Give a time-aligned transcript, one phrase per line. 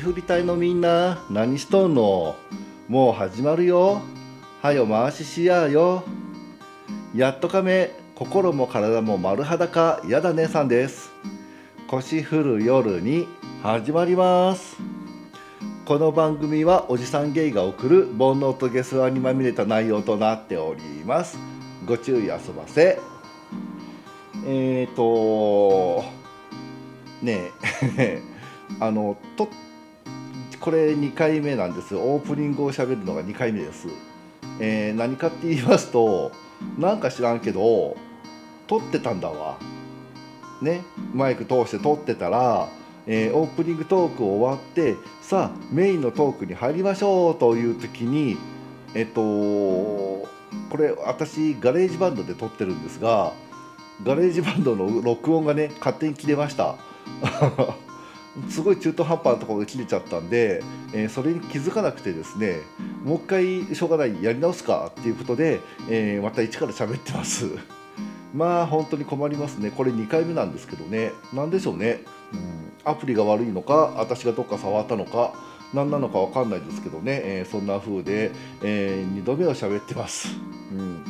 [0.00, 1.18] 振り隊のみんな。
[1.30, 2.34] 何しとんの？
[2.88, 4.00] もう始まるよ。
[4.62, 6.02] はよ回ししやよ。
[7.14, 7.90] やっとかめ。
[8.14, 10.00] 心も体も丸裸。
[10.08, 11.10] やだ姉さんです。
[11.88, 13.28] 腰振る夜に
[13.62, 14.78] 始まります。
[15.84, 21.38] この番組はおじさんゲイが送る煩悩とゲス話にまみれた内容となっております。
[21.84, 22.98] ご注意あそばせ。
[24.46, 26.04] えーと
[27.22, 27.50] ね
[27.98, 28.22] え。
[28.80, 29.48] あのと
[30.60, 31.96] これ2回目なんです。
[31.96, 33.88] オープニングをしゃべるのが2回目です、
[34.60, 36.32] えー、何かって言いますと
[36.78, 37.96] なんか知らんけど
[38.66, 39.58] 撮ってたんだわ。
[40.60, 40.82] ね
[41.14, 42.68] マイク通して撮ってたら、
[43.06, 48.36] えー、オープニングトーク終わってさあメインのトークに入りましょうという時に
[48.94, 50.28] えっとこ
[50.78, 53.32] れ私 GarageBand で撮ってるんですが
[54.04, 56.76] GarageBand の録音がね勝手に切れました。
[58.48, 62.60] すごい中途半端なところで切れちゃったんで、えー、それに気づかなくてですね
[63.04, 67.46] もう一回しょうがないやり直すかっていうことで、えー、また一から喋ってます。
[68.32, 69.72] まあ本当に困りますね。
[69.76, 71.10] これ2回目なんですけどね。
[71.34, 75.32] 何でしょうね、うん、アプリが悪いのか私がどっか触ったのか
[75.74, 78.30] 何なのか分かんないですけどね、えー、そんな風で、
[78.62, 80.28] え2度目を喋ってます、
[80.72, 81.02] うん。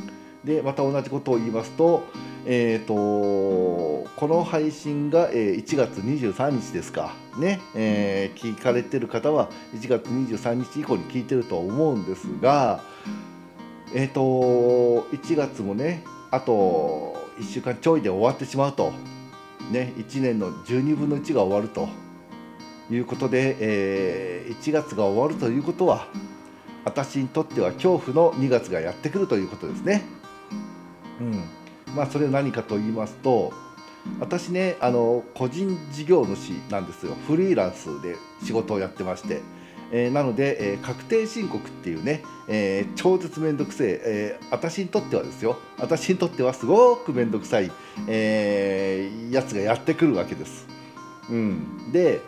[0.44, 2.04] でまた同じことを言いますと,、
[2.46, 7.14] えーと、この配信が、え1月23日ですか。
[7.38, 12.82] ね、えー、聞かれてる方は1月23日以降に聞いてると思うんですが
[13.94, 18.92] えっ、ー、と1月もねあと1週間ちょいで終わってしまうと、
[19.70, 21.88] ね、1年の12分の1が終わると。
[22.90, 26.08] いうことで、えー、1月が終わるということは
[26.84, 30.02] 私にとっては恐怖の2月がやってくるということですね。
[31.20, 31.59] うん。
[31.94, 33.52] まあ、それは何かと言いますと
[34.18, 37.14] 私ねあの個人事業主なんですよ。
[37.26, 39.42] フリーランスで仕事をやってまして、
[39.92, 45.58] えー、なので、えー、確定申告っていうね、えー、超絶面倒くせええー、私にとってはですよ。
[45.78, 47.70] 私にとってはすごく面倒くさい、
[48.08, 50.66] えー、やつがやってくるわけです。
[51.28, 52.20] うん、で、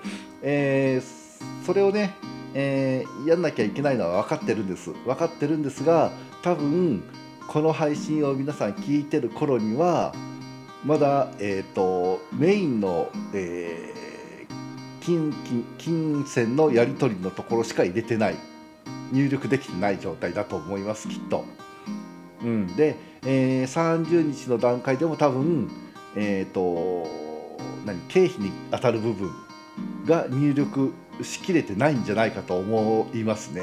[0.42, 2.14] えー、それをね、
[2.54, 4.90] えー、やんなきゃいけないのは分かってるんです。
[5.06, 6.12] 分かってるんですが
[6.42, 7.02] 多分
[7.48, 10.14] この配信を皆さん聞いてる頃には
[10.84, 18.36] まだ、えーと、メインの、えー、金金金銭のやり取りのところしか入れてない
[19.12, 21.44] 入力できてない状態だと思いますきっと。
[22.42, 25.70] うん、で、えー、30日の段階でも多分、
[26.16, 27.06] えーと、
[27.86, 29.30] 何経費に当たる部分
[30.06, 30.92] が入力
[31.22, 33.62] しきれてないんじゃないかと思いますね。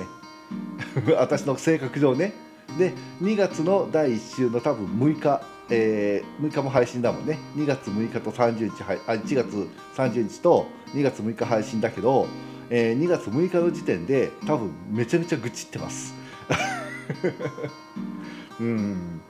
[1.18, 2.34] 私の性格上ね。
[2.78, 7.40] で2月の第1週の多分6日、えー、6日も配信だもんね。
[7.56, 12.28] 2月6日と30日あ1月30日と2月6日配信だけど、
[12.70, 16.14] えー、2月6日の時点で多分めちゃめちゃ愚痴ってます。
[18.60, 19.22] うん。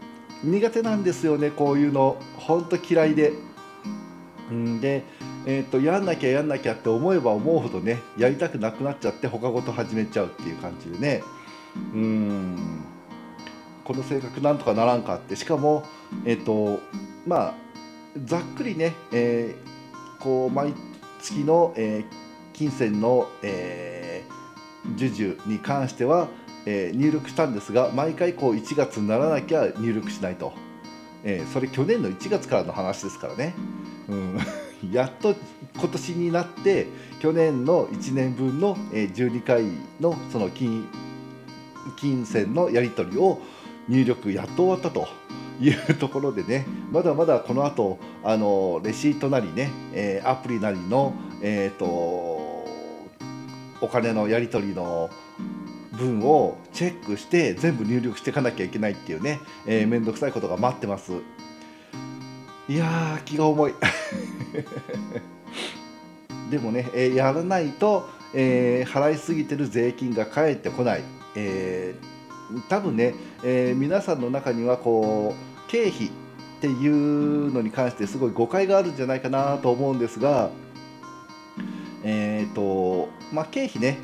[0.43, 2.17] 苦手なんですよねこういうの。
[2.37, 3.33] ほんと嫌いで。
[4.51, 5.03] うんで
[5.45, 11.23] えーと、やんなきゃやんなきゃって思えば思うほどねやりたくなくなっちゃって他ごと始めちゃうっていう感じでね。
[11.93, 12.57] うん。
[13.89, 15.83] この性格なんとかならんかってしかも
[16.23, 16.79] えっ、ー、と
[17.25, 17.53] まあ
[18.23, 20.75] ざっくりね、えー、こう毎
[21.19, 26.27] 月の、えー、金銭の、えー、授受に関しては、
[26.67, 30.53] えー、入力したんですが毎回こう1月にならなきゃ入力しないと、
[31.23, 33.55] えー、それ去年の1月からの話ですからね、
[34.07, 34.37] うん、
[34.93, 35.33] やっと
[35.79, 36.85] 今年になって
[37.19, 39.63] 去年の1年分の、えー、12回
[39.99, 40.87] のその金
[41.97, 43.41] 金銭のやり取りを
[43.89, 45.07] 入力やっと終わったと
[45.59, 52.67] いうところでねまだまだこの後あのレシートなりね、えー、アプリなりの、えーと、お
[53.91, 55.09] 金のやり取りの
[55.91, 61.11] 分をチェックして全部入力していかなきゃいけないっていうね、えー、めんどくさいことが待ってます。
[62.69, 63.73] いや気が重い。
[66.51, 71.03] でもね、えー、やらないと、えー、払いすぎてる税金が返ってこない、
[71.35, 72.08] えー
[72.67, 73.13] 多分ね、
[73.43, 76.09] えー、皆さんの中にはこう経費っ
[76.61, 80.49] ていうのに関してすごい誤解があるんじゃないかなと思うんですが、
[82.03, 83.97] え、ー、とまあ、経費ね、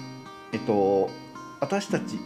[0.54, 1.10] え、ー、と、
[1.60, 2.20] 私たち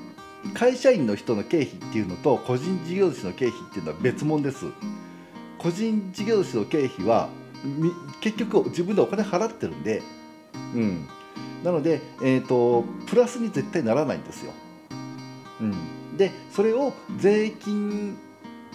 [0.54, 4.66] 会社員の人の経費っていうのと個人事業主の経費っていうのは別物です。
[5.58, 7.30] 個人事業主の経費は
[8.22, 10.02] 結局自分でお金払ってるんで、
[10.74, 11.08] うん、
[11.64, 14.54] なので、えーとプラスに絶対ならないんですよ。
[15.60, 15.74] うん、
[16.20, 18.20] でそれを税金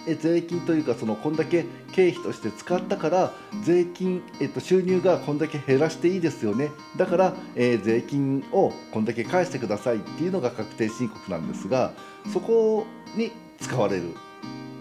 [0.06, 3.32] え税金というかそのこんだけ経費として使ったから
[3.62, 11.93] 税金、えっと、収入がこんだけ減らしていいですよねだから、えー、税金をこんだけ返してくださいっていうのが確定申告なんですが
[12.32, 12.87] そこ
[13.17, 14.14] に使われる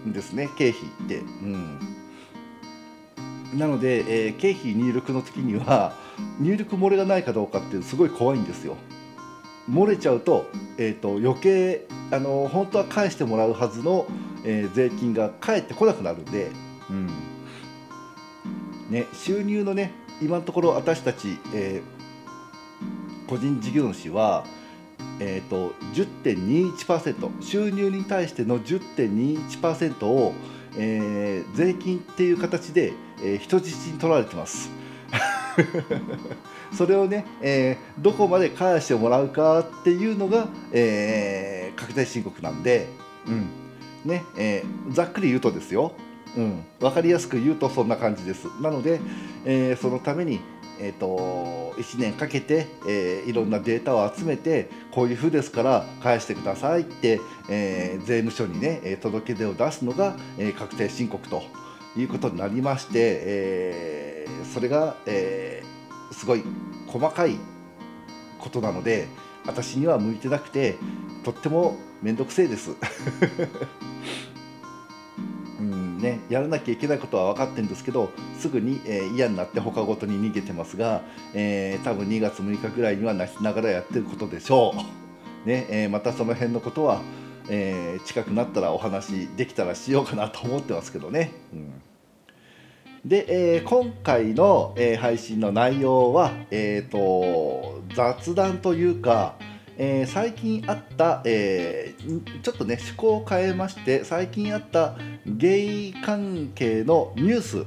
[0.06, 1.18] んですね経費って。
[1.18, 1.78] うん
[3.54, 5.96] なので、えー、経費入力の時には
[6.40, 8.76] 入力漏れがないかどうかってすごい怖いんですよ。
[9.70, 14.06] 漏れちゃうと,、えーと、余計あの本当は返してもらうはずの、
[14.44, 16.50] えー、税金が返ってこなくなるんで、
[16.90, 17.06] うん
[18.90, 24.44] ね、収入のね今のところ私たち、えー、個人事業主は、
[25.18, 30.34] えーと、10.21%収入に対しての10.21%を、
[30.76, 32.92] えー、税金っていう形で、
[33.22, 34.70] えー、人質に取られてます。
[36.72, 42.88] それをね、えー、どこまで返してもらうかっていうのが、えー、確定申告なんで、
[43.26, 43.48] うん。
[44.04, 45.92] ねえー、ざっくり言うとですよ、
[46.36, 48.48] うん、分かりやすく言うとそんな感じです。
[48.60, 49.00] なので、
[49.46, 50.40] えー、そのために、
[50.78, 61.42] えーと、1年かけて、えー、いろんなデータを集めてこういうふうですから返してくださいって、えー、税務署にね届け出を出すのが、えー、確定申告と
[61.96, 65.74] いうことになりまして、えー、それが、えー
[66.14, 66.44] すごい
[66.86, 67.36] 細かい
[68.38, 69.08] ことなので
[69.46, 70.76] 私には向いてなくて
[71.24, 72.70] とっても面倒くせえです。
[75.58, 81.00] うんね、やらなきゃいけないことは分かってるんですけどすぐに、えー、嫌になって他ごとに逃げてますが、
[81.32, 84.76] えー、多分2月6日ぐらいには泣きながらやってることでしょう、
[85.48, 87.00] ねえー、またその辺のことは、
[87.48, 91.30] え近くなったらお話できたらしようかなと思ってますけどね。
[91.52, 91.72] うん。
[93.04, 99.36] で、えー、今回の、えー、配信の内容は、えーと、雑談というか、
[99.76, 107.64] えー、最近あった、えー、ちょっとね趣向を変えまして最近あったゲイ関係のニュース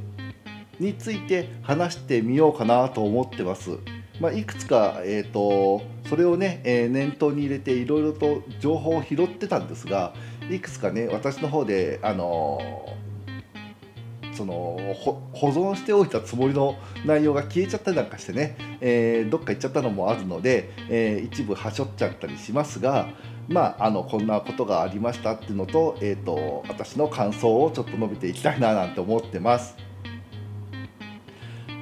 [0.79, 3.71] について話してみようかなと思ってます。
[4.19, 10.15] まあ、いくつか、えーと、それをね、えー、念頭に入れていろいろと情報を拾ってたんですが
[10.49, 12.59] いくつかね私の方で、あの
[14.37, 14.77] その
[15.33, 16.75] 保存しておいたつもりの
[17.05, 23.09] 内容が消えちゃったりなんかしてね、えー、どっか行っちゃったのもあるので、えー、一部はしょっちゃったりしますが、
[23.47, 29.75] まあ、あのこんなことがありましたっていうのと,、えーと、私の感想をちょっと述べていきたいななんて思ってます。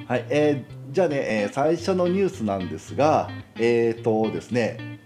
[0.08, 5.00] はいえー、じゃあね、え、最初のニュースなんですがえっ、ー、とですね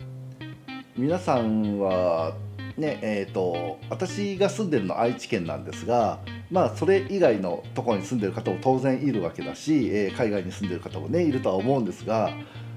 [0.94, 2.34] 皆さんは
[2.76, 6.20] ねえーと私が住んでるの愛知県なんですが
[6.50, 12.30] まあそれ以外のところに住んでる方も当然いるわけだし、えー、海外に住んでる方もねいるとは思うんですが、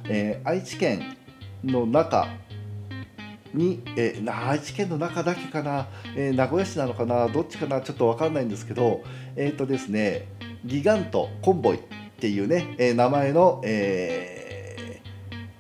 [0.05, 1.17] えー、愛知県
[1.63, 2.27] の中
[3.53, 9.03] に、えー、愛知県の中だけかな、え、名古屋市なのかなどっちかなちょっと分かんないんですけど
[9.35, 10.27] えっ、とですね
[10.65, 11.79] ギガントコンボイっ
[12.19, 15.01] ていうね、え、名前の、え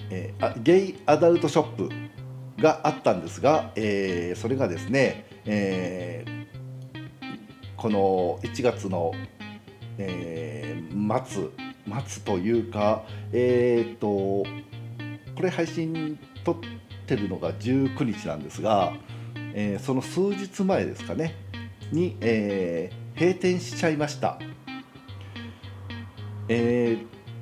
[0.09, 1.89] えー、ゲイアダルトショップ
[2.61, 6.32] があったんですが、え、それがですね、えー、
[7.83, 9.11] この1月の、
[9.97, 11.49] えー、末
[12.07, 13.03] 末というか
[13.33, 14.45] えっ、とこ
[15.41, 16.55] れ配信撮っ
[17.05, 18.93] てるのが19日なんですが、
[19.53, 21.35] えー、その数日前ですかね
[21.91, 24.39] に、えー、閉店しちゃいました。
[26.47, 26.99] え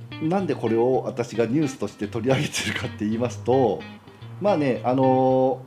[0.10, 3.80] ー、なんでこれを私がニュースとして取り上げてるかって言いますと
[4.40, 5.64] まあねあの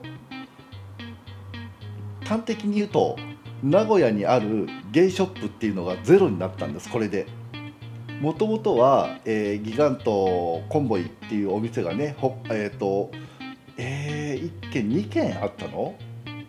[2.23, 3.17] ー、端的に言うと
[3.65, 7.27] 名古屋にあるゲイショップっていうのがゼロになったんですこれで。
[8.21, 13.11] もともとは、えー、ギガントコンボイっていうお店がねほえっ、ー、と
[13.77, 15.97] えー、1軒2軒あったの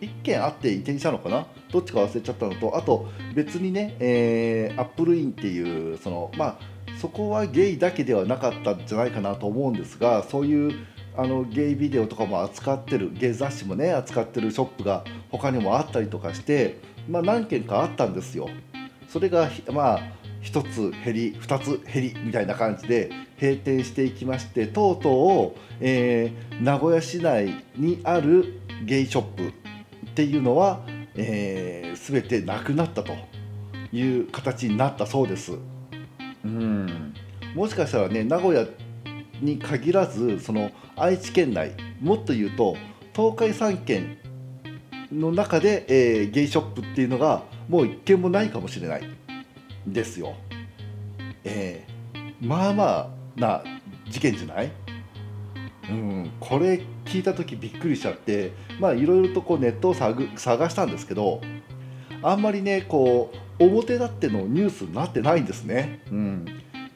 [0.00, 1.46] ？1軒あって移転したのかな？
[1.72, 6.58] どっちか忘れちゃったのとあと別にね、えー、アップルインっていうそのまあ
[7.00, 10.72] そこはゲイだけではなかったんじゃないかなと思うんですがそういう
[11.16, 18.48] あのゲイビデオとかも扱ってるゲイ雑誌もね扱ってるショップが他にもあったりとかしてまあ、何件かあったんですよ。
[19.08, 20.00] それがまあ
[20.42, 29.52] 1つ減り2つ減りみたいな感じで閉店していきましてとうとう、えー、名古屋市内にあるゲイショップっ
[30.14, 30.80] ていうのは、
[31.14, 33.14] えー、全てなくなったと
[33.92, 35.52] いう形になったそうです。
[36.44, 37.14] うん
[37.54, 38.66] もしかしたらね名古屋
[39.40, 42.76] に限らずその愛知県内もっと言うと
[43.14, 44.18] 東海3県
[45.12, 49.02] の中で、えー、ゲイショップっていうのがもう一軒もないかもしれない
[49.86, 50.34] ですよ。
[51.44, 52.84] えー、まあま
[53.36, 53.62] あな
[54.08, 54.72] 事件じゃない？
[55.88, 61.40] うん、これ聞いた時びっくりしちゃってまあいろいろとこうネットを探したんですけど
[62.22, 66.00] あんまりねこう表立ってのニュースになってないんですね。
[66.10, 66.44] うん、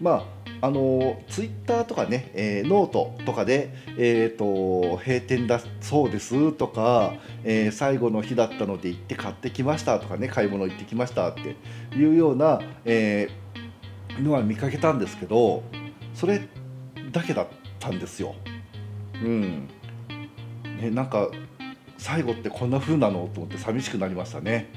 [0.01, 0.25] まあ
[0.63, 7.15] あのツイッターとかね、えー、ノートとかで、えーと、閉店だそうですとか、
[7.45, 11.57] えー、最後の日だったので行って買ってきましたとかね買い物行ってきましたって
[11.97, 15.63] いうような、えー、のは見かけたんですけど
[16.15, 16.43] それ
[17.11, 17.47] だけだっ
[17.79, 18.35] たんですよ。
[19.15, 19.69] うん、
[20.81, 21.31] ね、なんか
[21.97, 24.69] 最後ってこんな風なのと思って寂しくなりましたね。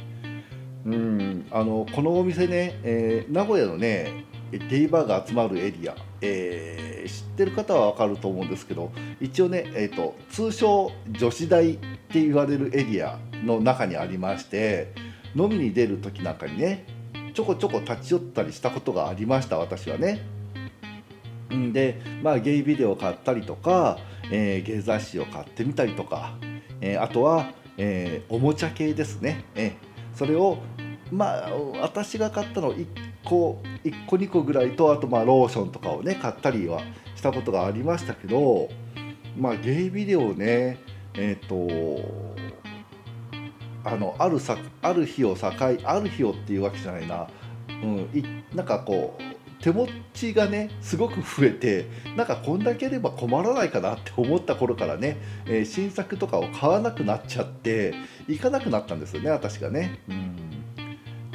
[0.86, 4.25] うん、あのこのお店ね、えー、名古屋のね
[4.60, 14.93] ゲイバーが集まるエリア、えー、知ってる方は分かると思うんですけど一応ね、えーと、通称女子大って言われるエリアの中にありまして
[15.36, 16.86] 飲みに出る時なんかにね
[17.33, 20.22] ちょこちょこ立ち寄ったりしたことがありました私はね。
[21.53, 24.00] んでまあゲイビデオを買ったりとか、
[24.31, 26.36] えー、ゲイ雑誌を買ってみたりとか、
[26.81, 29.74] えー、あとは、えー、おもちゃ系ですね、え
[30.15, 30.60] それを
[31.13, 31.51] まあ
[31.82, 32.88] 私が買ったの1
[33.24, 36.82] 個1個2個ぐらいとあとまあローションとかをね買ったりは
[37.15, 38.70] したことがありましたけど
[39.38, 40.79] まあゲイビデオね
[41.13, 42.34] えっ、ー、と
[43.86, 45.51] あのあるさある日を境
[45.84, 47.27] ある日をっていうわけじゃないな、
[47.70, 48.24] うん、い
[48.55, 49.24] なんかこう
[49.62, 57.93] 手持ちがねすごく増えてなんかこんだけあれば困らないかなって思った頃からね、えー、新作とかを買わなくなっちゃって
[58.27, 60.00] 行かなくなったんですよね私がね。
[60.10, 60.52] うん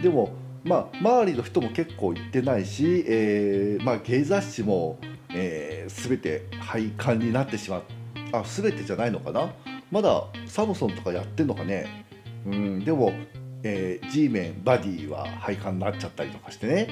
[0.03, 0.31] でも
[0.65, 4.99] まあ、周りの人も結構行ってないし、えーまあ、芸雑誌も、
[5.31, 7.83] えー、全て廃刊になってしまう。
[8.33, 9.51] あ全てじゃないのかな？
[9.91, 12.05] まだサムソンとかやってんのかね、
[12.45, 13.13] うん、でも、
[13.63, 16.89] えー、G メンバディは廃刊になっちゃったりとかしてね、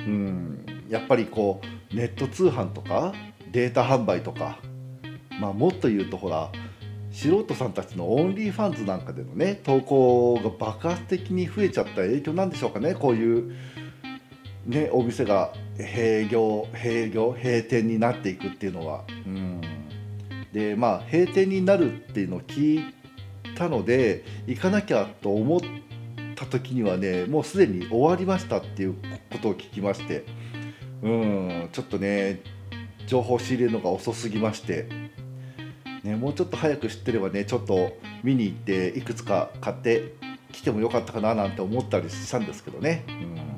[0.00, 3.14] うん、やっぱりこうネット通販とか
[3.50, 4.58] データ販売とか、
[5.40, 6.50] まあ、もっと言うとほら
[7.14, 12.94] 素人さんたちの OnlyFans なんかでのね投稿が爆発的に増えちゃった影響なんでしょうかね。
[12.94, 13.54] こういう、
[14.66, 19.04] ね、お店が閉業閉業閉店になっていくっていうのは。
[19.26, 19.60] うん。
[20.52, 22.94] でまあ閉店になるっていうのを聞い
[23.54, 25.60] たので行かなきゃと思っ
[26.34, 28.94] た時にはねもうすでに終わりましたっていう
[29.30, 30.24] ことを聞きまして
[31.02, 32.40] うんちょっとね
[33.06, 35.03] 情報仕入れるのが遅すぎまして。
[36.04, 40.12] ね、もうちょっと早く知ってればねちょっと見に行っていくつか買って
[40.52, 43.04] きてもよかったかななんて思ったりしたんですけどね。
[43.08, 43.54] うん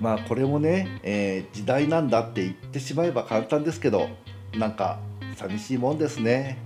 [0.00, 4.08] まあこれもね、えー、時代なんだって言ってしまえば簡単ですけど
[4.54, 4.98] なんか
[5.36, 6.56] 寂しいもんですね。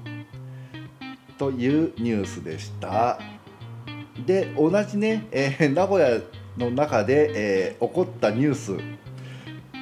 [1.37, 3.19] というニュースでした。
[4.25, 6.21] で同じね、えー、名古屋
[6.57, 8.77] の中で、えー、起こったニュース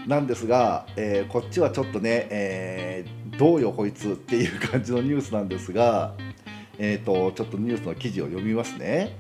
[0.08, 6.14] なんですが、えー、こっちはちょっとね、えーどうよこいつっていう感じのニュースなんですが、
[6.78, 9.16] えーと、ちょっとニュースの記事を読みますね、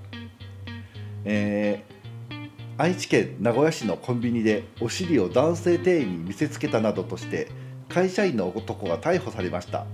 [1.24, 7.48] えー、愛知県名古屋市のコンビニでお尻を男性店員に見せつけたなどとして
[7.88, 9.86] 会社員の男が逮捕されました。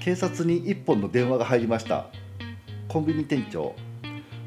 [0.00, 2.06] 警察に1本の電話が入りました。
[2.88, 3.74] コンビニ店長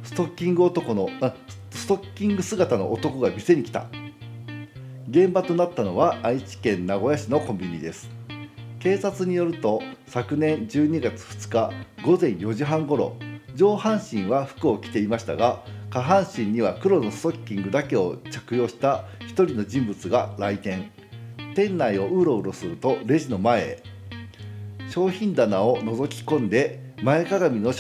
[0.03, 1.33] ストッキング男のあ
[1.71, 3.87] ストッキング姿の男が店に来た。
[5.09, 8.18] 現場となったのは愛知県名古屋市のコンビニです。
[8.79, 13.17] 警察によると昨年12月2日午前4時半ごろ
[13.53, 20.91] 上半身は服を着ていましたが下半身には黒のストッキングだけを着用した1人の人物が来店。
[21.55, 23.83] 店内をうろうろするとレジの前へ
[24.89, 27.73] 商品棚を覗き込んで前かがみの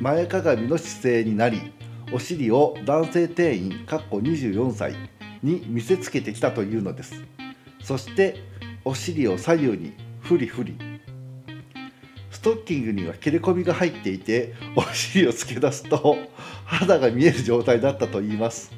[0.00, 1.72] 前かがみの姿勢になり
[2.12, 4.94] お尻を男性店員かっこ24歳
[5.42, 7.22] に見せつけてきたというのです。
[7.82, 8.42] そして
[8.84, 10.76] お尻を左右にフリフリ
[12.30, 16.18] ストッキングには切れ込みが入っていてお尻をつけ出すと
[16.64, 18.70] 肌が見える状態だったといいます。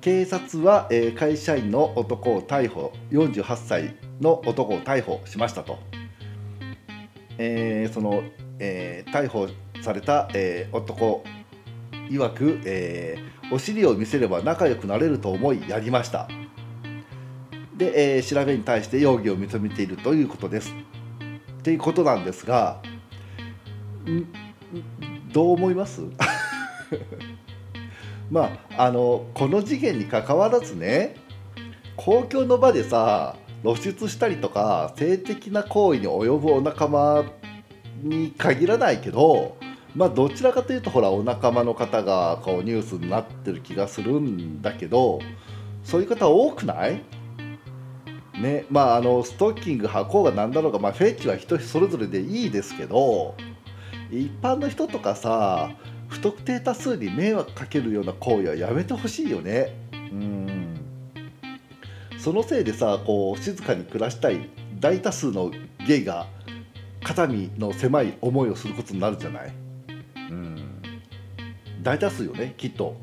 [0.00, 5.78] 警察は、えー、会社員の男を逮捕48歳の男を逮捕しましたと、
[7.36, 8.22] えー、その、
[8.58, 9.48] えー、逮捕
[9.82, 11.24] された、えー、男
[12.08, 13.18] 曰く、え、
[13.52, 16.26] お尻を見せれば仲良くなれると思いやりました。
[17.76, 20.72] で、えー、調べに対して容疑を認めているということです。
[21.58, 22.80] っていうことなんですが
[25.32, 26.02] どう思います？
[28.30, 31.16] まああのこの事件にかかわらずね
[31.96, 37.24] 公共の場でさ露出したりとか性的な行為に及ぶお仲間
[38.02, 39.56] に限らないけど
[39.94, 45.18] まあどちらかというとほらお仲間の方がこうニュースになってる気がするんだけど
[45.82, 47.02] そういう方多くない？
[48.40, 53.34] ねまああのストッキング履こうが何だろうが、まあ、フェチは人それぞれでいいですけど
[54.10, 55.70] 一般の人とかさ
[56.08, 59.74] 不特定多数に迷惑かけるような行為はやめてほしいよね。
[59.92, 60.80] うん。
[62.18, 65.50] そのせいでさこう静かに暮らしたい大多数の
[65.86, 66.26] ゲイが
[67.02, 69.52] 肩身の狭い思いをすることになるじゃない。
[70.30, 70.82] うん。
[71.82, 72.96] 大多数よねきっと。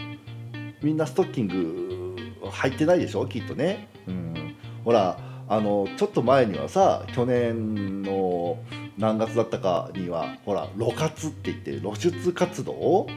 [0.82, 2.16] みんなストッキング
[2.50, 3.90] 入ってないでしょきっとね。
[4.08, 4.43] うん。
[4.84, 8.58] ほらあのちょっと前にはさ去年の
[8.98, 13.08] 何月だったかにはほら露活って言って露出活動？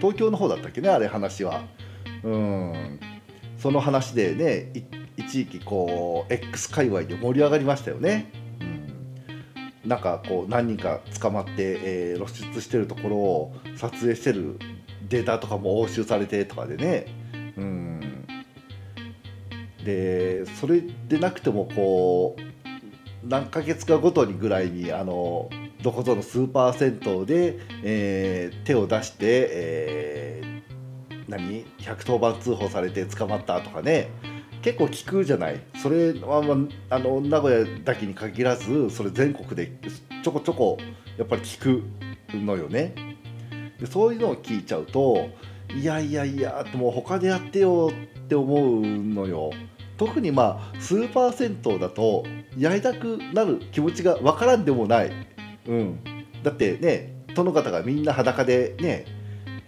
[0.00, 1.62] 東京の方だったっけねあれ話は。
[2.22, 3.00] うん。
[3.58, 4.72] その話でね
[5.16, 14.60] 一時期こう X 界隈で盛り上がりましたよね、うん、なんかこう何人か捕まって、えー、露出してるところを撮影してる
[15.08, 17.06] データとかも押収されてとかでね。
[17.56, 17.97] うん。
[19.84, 25.50] でそれでなくてもこう何ヶ月かごとにぐらいにあの
[25.82, 34.08] どこぞのスーパー銭湯で、えー、手を出して、えー、何？110番通報されて捕まったとかね。
[34.60, 35.60] 結構聞くじゃない。
[35.80, 36.54] それは、ま
[36.90, 39.70] あ、あの名古屋だけに限らずそれ全国で
[40.22, 40.78] ちょこちょこ
[41.16, 42.94] やっぱり聞くのよね。
[43.78, 45.28] でそういうのを聞いちゃうと
[45.74, 49.50] いやいやいやもう他でやってよって思うのよ。
[49.98, 52.24] 特にまあスーパー銭湯だと
[52.56, 55.12] やりたくなる気持ちがわからんでもない、
[55.66, 56.00] うん、
[56.42, 59.04] だってね殿方がみんな裸でね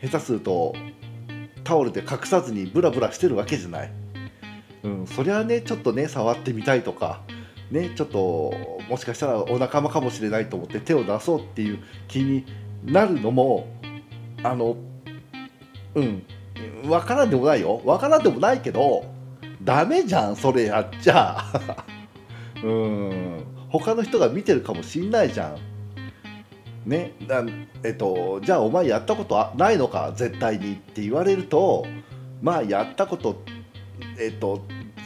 [0.00, 0.74] 下手すると
[1.64, 3.92] タオルで隠さずにブラブラしてるわけじゃない、
[4.84, 7.22] うん、そりゃねちょっとね触ってみたいとか
[7.70, 8.54] ねちょっと
[8.88, 12.44] もしかしたらお仲間かもしれないと思って手を出そうっていう気に
[12.84, 13.66] なるのも
[14.42, 14.76] あの
[15.94, 16.22] うん。
[16.84, 17.80] 分からんでもないよ。
[17.84, 19.04] 分からんでもないけど
[19.62, 21.44] ダメじゃんそれやっちゃ。
[22.62, 23.44] うん。
[23.68, 26.88] 他の人が見てるかもしんないじゃん。
[26.88, 27.12] ね。
[27.82, 31.86] えっとじゃあお前やったことないのか絶対にって言われると
[32.42, 33.42] まあやったこと
[34.18, 34.62] えっと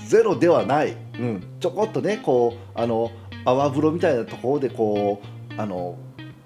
[0.06, 3.10] ゼロではない、うん、ちょこっとねこうあの
[3.44, 5.20] 泡風呂みたいなところでこ
[5.56, 5.98] うあの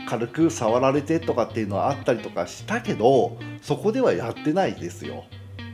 [0.08, 5.24] 軽く触られてとかっていうのはあったりとかしたけどそこではやってないですよ。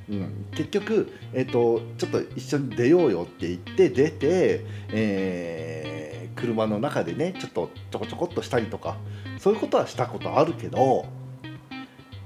[0.08, 8.96] うん、結局、えーと、ちょっと一緒に出ようよって言って出て、えー、車の中でねちょっとちょこちょこっとしたりとか
[9.38, 11.06] そういうことはしたことあるけど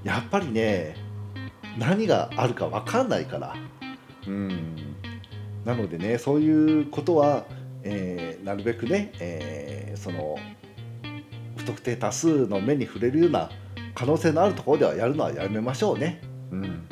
[0.03, 0.97] やっぱりね
[1.79, 3.55] 何があるか分かんないから。
[4.27, 4.77] うん
[5.65, 7.45] なのでねそういうことは、
[7.83, 10.39] えー、なるべくね、えー、その
[11.59, 13.51] 不特定多数の目に触れるような
[13.95, 16.21] 可能性のあるところではやるのはやめましょうね。
[16.51, 16.89] うん。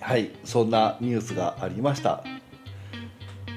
[0.00, 2.24] はいそんなニュースがありました。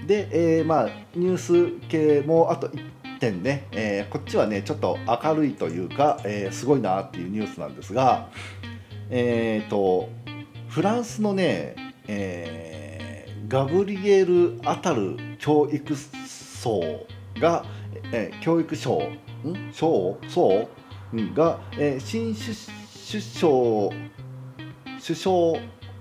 [0.06, 8.30] で、えー、まあニュース系もあと1点ね、えー、こっちはねちょっと明るいというか、えー、すごいなっていうニュースなんですが
[9.10, 10.10] えっ、ー、と
[10.70, 11.76] フランスのね、
[12.08, 17.06] えー、ガブリエル・アタル教育層
[17.40, 17.66] が、
[18.12, 19.12] えー、教育省
[19.46, 19.74] ん？
[19.74, 20.18] 省？
[20.28, 20.68] 層
[21.34, 23.90] が、えー、新首相
[25.02, 25.36] 首相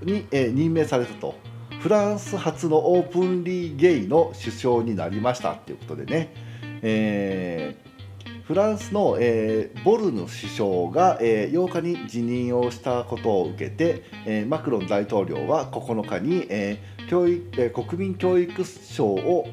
[0.02, 1.34] に、えー、任命されたと。
[1.80, 6.34] フランス初のオープンリーゲイの首相になりましたっていうことでね、
[6.82, 19.48] えー、フランスの、えー、ボルヌ首相が、えー、8日に辞任をしたことを受けて、えー、マクロン大統領は9日に、えー教育えー、国民教育省を、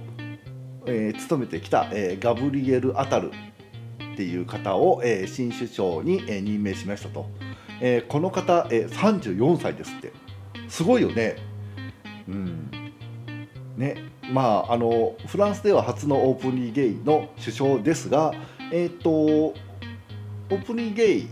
[0.88, 7.30] えー、務めてきた、えー、ガブリエル・アタルっていう方を、えー、新首相に、えー、任命しましたと、
[7.82, 10.14] えー、この方、えー、34歳ですって。
[10.68, 11.36] すごいよね。
[12.28, 12.70] うん、
[13.78, 13.96] ね
[14.32, 18.34] まああのフランスでは初のオープンリーゲイの首相ですが、
[18.72, 21.28] えっ、とオープンリーゲイ、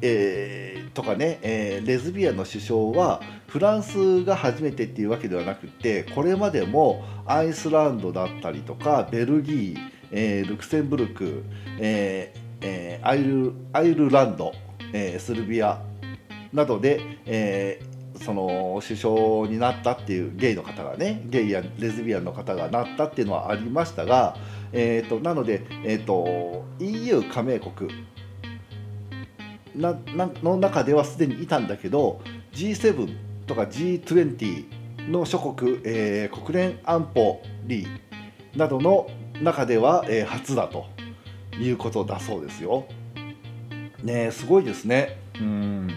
[0.00, 3.20] えー、とかね、えー、レズビアンの首相は
[3.52, 9.76] フランスが初めてっていうわけではなくてこれまでもアイスランドだったりとかベルギー、
[10.10, 11.44] えー、ルクセンブルク、
[11.78, 14.52] えーえー、アイルアイルランド、
[14.94, 15.82] えー、スルビア
[16.54, 24.34] などで、えー、その首相になったっていうゲイの方がねゲイやレズビアンの方がなったっていうのはありましたが、
[24.72, 27.90] えーと、なので、えーと、EU 加盟国
[29.76, 32.22] ななの中ではすでにいたんだけど
[32.54, 37.86] G7 とか G20 の諸国、えー、国連安保理
[38.56, 39.08] などの
[39.42, 40.86] 中では、えー、初だと
[41.58, 42.86] いうことだそうですよ。
[44.02, 45.18] ねすごいですね。
[45.38, 45.88] うん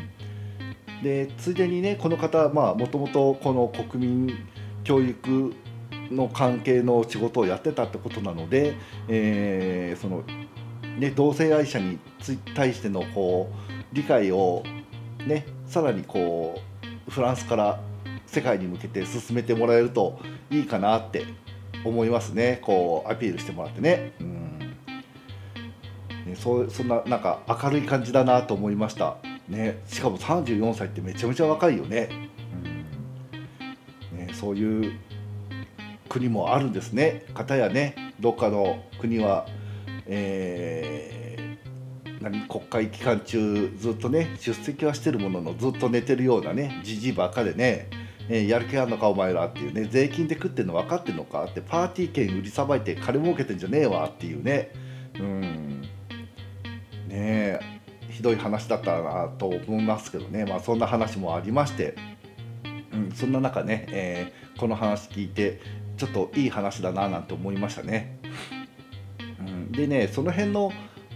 [1.01, 4.37] でついでにねこの方もともとこの国民
[4.83, 5.53] 教育
[6.11, 8.75] の関係の仕事をやってたってことなので、
[9.07, 10.23] えー、その
[10.99, 11.99] ね、同性愛者に
[12.53, 14.63] 対してのこう理解を、
[15.25, 16.74] ね、さらにこう
[17.07, 17.79] フランスから
[18.25, 21.25] 世界に向けて進めてもらえるといいかなって
[21.83, 24.13] 思いますねこうアピールしてもらってね。
[24.19, 24.59] うん
[26.25, 29.17] ねそそんななんか明るい感じだなと思いました。
[29.47, 32.09] ね、しかも34歳ってめちゃめちゃ若いよね。
[34.11, 34.99] うん、ねそういう
[36.09, 37.25] 国もあるんですね。
[37.35, 39.45] 方やねどっかの国は
[40.07, 41.24] えー、
[42.47, 47.87] 国会期間中ずっとね出席はしてるもののずっと寝てるようなねじじいばっかでね、
[48.29, 54.71] えー、やる気あんのかお前らっていうね税金で食ってんの分かってんのかってパーティー券売りさばいて金儲けてんじゃねえわっていうね。
[55.19, 55.81] うん。
[55.81, 55.87] ね
[57.11, 57.59] え
[58.09, 60.45] ひどい話だったなと思いますけどね。
[60.45, 61.95] まあそんな話もありまして、
[62.93, 65.59] うん、そんな中ね、えー、この話聞いて
[65.97, 68.19] ちょっといい話だななんて思いましたね。
[69.39, 69.71] うん。
[69.71, 70.71] でねその辺の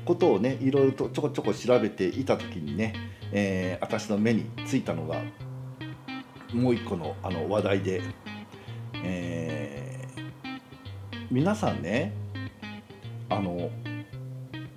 [0.09, 2.95] ことをねいろいろとちょこちょこ調べていた時にね、
[3.31, 5.21] えー、私の目についたのが
[6.51, 8.01] もう一個のあの話題で、
[9.03, 12.11] えー、皆さんね
[13.29, 13.69] あの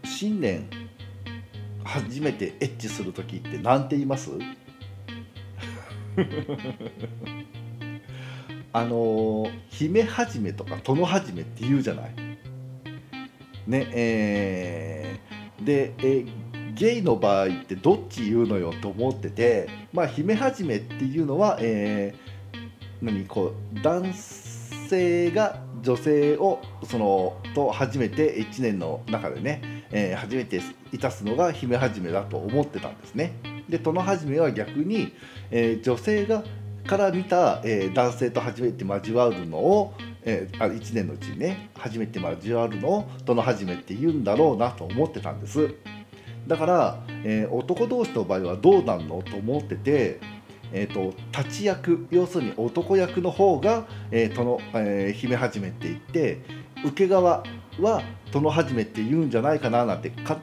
[0.05, 0.68] 新年
[1.83, 4.33] 初めてエッチする時って何て言います？
[8.75, 12.22] あの姫始めとか殿始めって言うじゃない。
[13.66, 16.27] ねえー、で、え、
[16.75, 30.61] ゲイの場合ってどっち言うのよと思っててまあ姫始めっていうのは、えー、何こう男性が女性をそのと初めて1年の中でね、えー、初めて
[30.92, 33.33] いたすのが姫始めだと思ってたんですね。
[33.68, 35.12] で殿始めは逆に、
[35.51, 36.44] えー、女性が
[36.87, 39.94] から見た、えー、男性と初めて交わるのを、
[40.25, 45.75] えー、あ1年のうちにね初めて交わるのを殿始めって言うんだろうなと思ってたんです。
[46.47, 50.21] だから、えー、男同士の場合はどうなんのと思ってて、
[50.73, 56.45] えーと、立ち役要するに男役の方が、えー殿えー、姫始めって言って
[56.85, 57.45] 受け側
[57.81, 60.41] は殿始めって言うんじゃないかななんて勝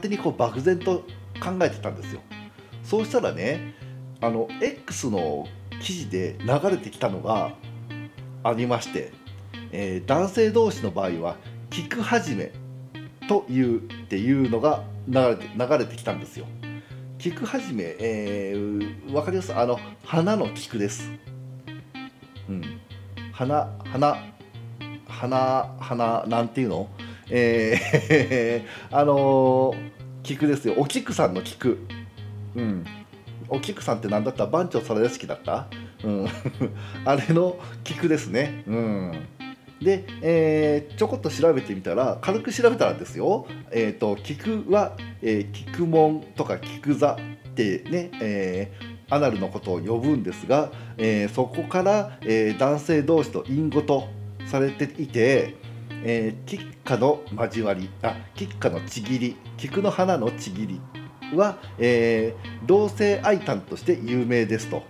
[0.00, 0.98] 手にこう漠然と
[1.40, 2.20] 考えてたんですよ。
[2.84, 3.74] そうしたらね
[4.20, 5.46] あの X の
[5.80, 7.52] 記事で流れてきたのが
[8.44, 9.12] ありまして、
[9.70, 11.36] えー、男性同士の場合は
[11.70, 12.52] 「聞く始め」
[13.28, 16.46] というっていうのが流れて流れてきたんですよ。
[17.18, 19.54] 聞く始め、えー、分かります？
[19.54, 21.08] あの花の菊です。
[22.48, 22.62] うん、
[23.32, 24.16] 花花
[25.06, 26.88] 花花なんていうの？
[27.30, 29.76] えー、 あのー、
[30.24, 30.74] 菊ですよ。
[30.76, 31.78] お菊さんの菊。
[32.56, 32.84] うん。
[33.48, 34.46] お菊さんって何だった？
[34.46, 35.68] 番長皿屋敷だった？
[36.04, 36.26] うん、
[37.04, 38.64] あれの菊ですね。
[38.66, 39.12] うん、
[39.80, 47.16] で、えー、ちょこっと調べてみたら軽く調べたらですよ、えーと、菊は、えー、菊門とか菊座っ
[47.54, 54.08] てね、えー、アナルのことを呼ぶんですが、えー、そこから、えー、男性同士と隠語と
[54.46, 55.54] されていて、
[56.04, 60.80] えー、菊花の交わりあ菊花のちぎり菊の花のちぎり
[61.34, 64.82] は、えー、同性愛譚として有名ですと。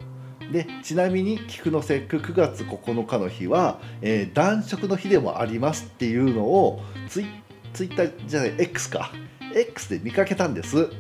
[0.53, 7.27] でちなみに菊の節句9月9日の日は、えー、男色の日でもありますっていうのをツイ
[7.73, 9.11] ツイッターじゃない X か。
[9.55, 10.91] X で見かけたんです。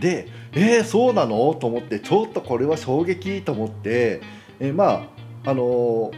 [0.00, 1.54] でえー、そうなの？
[1.54, 4.20] と思ってちょっとこれは衝撃と思って、
[4.60, 5.08] えー、ま
[5.44, 6.12] ああのー、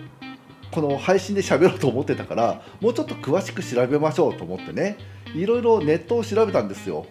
[0.70, 4.99] この配信で喋ろうと思ってたからもうちょっと詳しく調べましょうと思ってね
[5.35, 7.07] いろいろネットを調べたんですよ。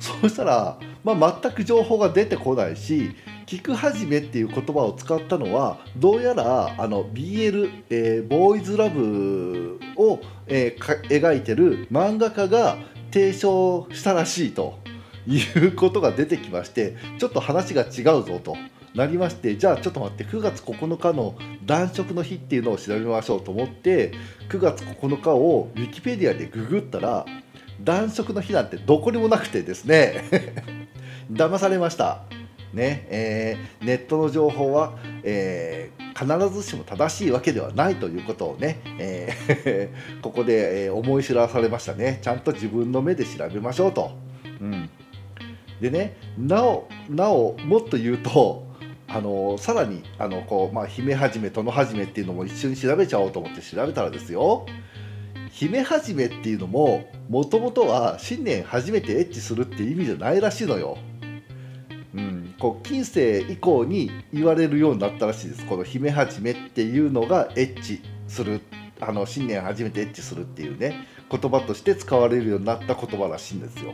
[0.00, 3.14] そしたら、まあ、全く情報が出てこないし
[3.46, 12.78] 聞く始めっていう言葉を使ったのはどうやらあの BL、えー、ボーイズラブを、えー、描いてる漫画家が
[13.12, 14.78] 提唱したらしいと
[15.26, 18.56] いうことが出てきましてちょっと話が違うぞと
[18.94, 24.12] なりましてじゃあちょっと待って9月9日の男色の日っていうのを調べましょうと思って
[24.48, 27.26] 9月9日をウィキペディアでググったら
[27.82, 30.24] 男色の日なんてどこにもなくてですね
[31.30, 32.22] 騙されました。
[32.74, 44.12] ねえー、ネットの情報は、えー、必ずしも正しいわけではないということをね、えー、 ここで、え思い知らされましたねちゃんと自分の目で調べましょうと。
[44.60, 44.90] うん、
[45.80, 48.64] でねなおなおもっと言うと
[49.08, 54.66] あのさらにあのこう、まあ、姫始め殿始めっていうのも一緒に調べちゃおうと思って調べたらですよ
[55.50, 60.98] 姫始めっていうのももともとは新年初めてエッチするって意味じゃないらしいのよ。
[62.64, 68.62] こう近世以降に言われるようになったらしいですこの姫始めっていうのがエッチする
[69.00, 73.92] あの新年初めてエッチするっていうね言葉として使われるようになった言葉らしいんですよ。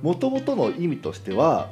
[0.00, 1.68] もともとの意味としては、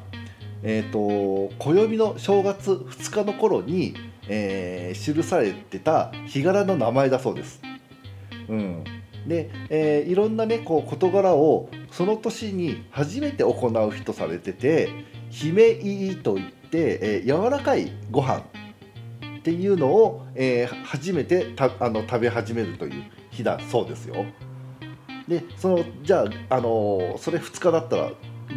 [0.62, 3.94] えーと、暦の正月2日の頃に、
[4.28, 7.62] えー、記されてた日柄の名前だそうです。
[8.50, 8.84] うん、
[9.26, 14.90] で、えー、いろんなねこう事柄をその年に初めて行う日とされてて
[15.30, 24.26] 「姫いい」といって、えー、柔らかいご飯っていうのを、えー、初めてたあの食べ始めるという日だそうですよ。
[25.26, 28.10] でそのじゃあ、あのー、それ2日だったら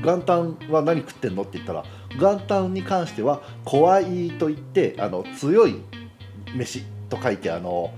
[0.04, 1.84] 元旦は何食ってんのって言ったら
[2.18, 5.82] 元旦に関しては「怖い」と言ってあの強い
[6.56, 7.94] 飯と書いてあの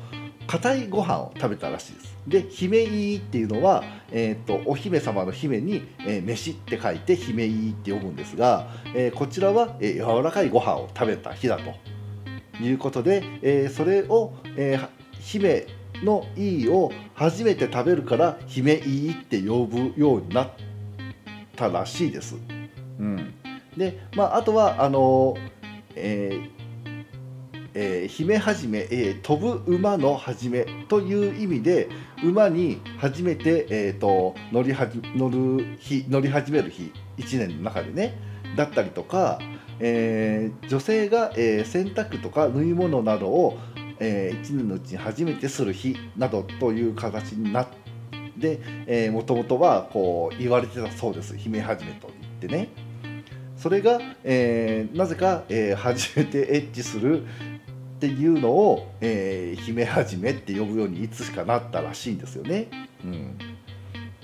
[0.47, 2.13] 硬いご飯を食べたらしいです。
[2.27, 15.67] で姫いいっていうのは、えーと、お姫様の姫に、えー、飯って書いて姫いいって呼ぶんですが、えー、こちらは、えー、柔らかいご飯を食べた日だということで、えー、それを、えー、姫
[16.01, 20.49] の「いい」を初めて食べるから「姫いい」って呼ぶようになっ
[21.55, 22.37] たらしいです。
[22.99, 23.33] うん、
[23.75, 25.35] で、まあ、あとはあの、
[25.95, 26.62] えー
[27.75, 31.89] えー、姫始め、えー、飛ぶ馬の始めという意味で
[32.23, 38.15] 馬に初めて、えーと、乗りはじ乗る日乗り始める日1年の中でね
[38.55, 39.39] だったりとか、
[39.79, 43.57] えー、女性が、えー、洗濯とか縫い物などを、
[43.99, 51.37] えー、1年のうちに初めてする日などという形になってもともとはこう言われてたそうです。
[51.37, 52.93] 姫始めと言ってね。
[53.55, 57.23] それが、えー、なぜか、えー、初めてエッチする
[58.03, 62.67] っていうのを、えー、姫始めって呼ぶようにいつしかなったらしいんですよね。
[63.01, 63.37] うん、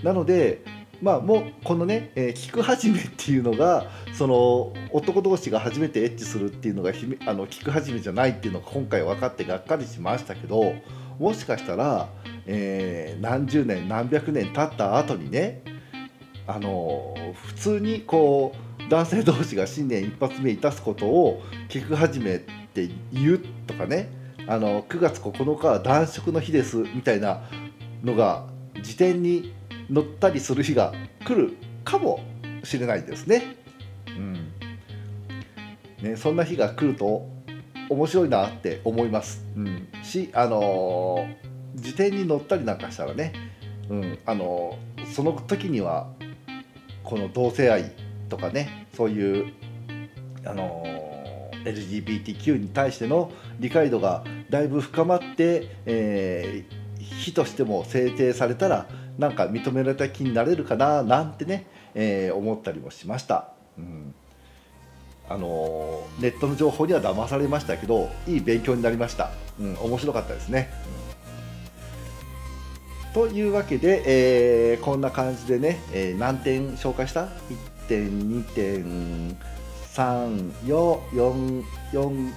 [0.03, 0.61] なので
[1.01, 6.91] まあ、もうこのね、えー、聞く始めっていうのがその男同士が初めてエッチするっていうのが
[7.25, 10.73] あの聞く始めじゃないっていうのが今回分かってがっかりしましたけど
[11.17, 12.09] もしかしたら、
[12.45, 15.61] えー、何十年何百年経った後にね
[16.45, 17.15] あの
[17.45, 24.09] 普通にこう男性同士が新年一発目いたすことを聞く始めって言うとかね。
[24.47, 27.43] あの9月9日は男色の日ですみたいな
[28.03, 28.47] のが
[28.81, 29.53] 辞典に
[29.91, 30.91] 乗ったりする日が
[31.23, 32.19] 来るかも
[32.63, 33.57] しれないですね。
[34.07, 34.33] うん。
[36.01, 37.29] ね、そんな日が来ると
[37.89, 39.45] 面白いなって思います。
[39.55, 43.33] うん、し、あのー、辞典に載ったりなんかしたらね、
[43.89, 44.19] うん。
[44.25, 46.11] あのー、その時には
[47.03, 47.91] この同性愛
[48.29, 48.78] とかね。
[48.99, 49.53] そういう、
[50.45, 50.83] あの、
[51.63, 63.51] LGBTQ に対しての理解度がだいぶ深まって、えー、日としても制定されたらなんか認められた気になれるかななんてね、えー、思ったりもしました。
[63.77, 64.13] うん。
[65.29, 70.71] あのネットの情報には騙されましたけどいい勉強になりました、うん、面白かったですね、
[73.05, 77.29] うん、というわけで、えー、こんな感じでね、えー、何点紹介した？
[77.89, 79.37] 点2点
[79.93, 82.31] 3444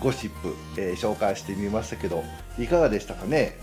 [0.00, 2.22] ゴシップ、えー、紹介してみましたけど
[2.58, 3.56] いかがでしたかね？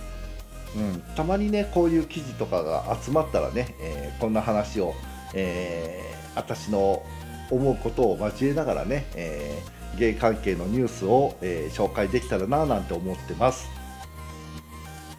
[0.75, 4.93] うん、たまにねこういう記事とかが集まったらね、えー、こんな話を、
[5.33, 7.03] えー、私の
[7.51, 13.69] 思うことを交えながらね、えー、ゲイ関係のニュースを、え紹介できたらななんて思ってます。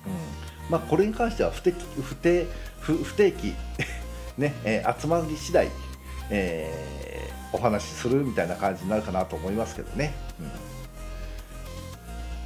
[0.06, 0.12] うん
[0.68, 2.46] まあ、これに関しては不定不定
[2.80, 3.54] 不不定期
[4.36, 5.68] ね、え集まり次第、
[6.30, 10.14] えお話しするみたいな感じになるかなと思いますけどね。
[10.40, 10.50] うん。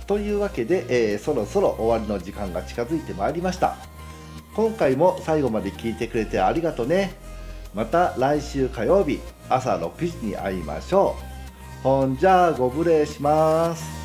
[0.06, 3.76] というわけで、えー、そろそろ終わりの時間が近づいてまいりました。
[4.54, 7.14] 今回も最後まで聞いてくれてありがとね。
[7.74, 11.16] また来週火曜日朝6時に会いましょ
[11.80, 11.82] う。
[11.82, 13.99] ほんじゃあご無礼します。